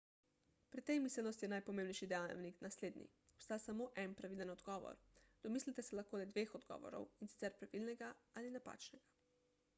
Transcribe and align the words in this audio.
pri 0.71 0.81
tej 0.87 0.97
miselnosti 1.01 1.43
je 1.45 1.49
najpomembnejši 1.53 2.07
dejavnik 2.13 2.57
naslednji 2.67 3.05
obstaja 3.37 3.59
samo 3.67 3.87
en 4.05 4.17
pravilen 4.23 4.53
odgovor 4.55 4.99
domislite 5.45 5.87
se 5.91 6.01
lahko 6.01 6.23
le 6.25 6.27
dveh 6.33 6.57
odgovorov 6.63 7.07
in 7.27 7.33
sicer 7.35 7.59
pravilnega 7.63 8.13
ali 8.41 8.57
napačnega 8.59 9.17